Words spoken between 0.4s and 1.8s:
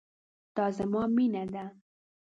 دا زما مينه ده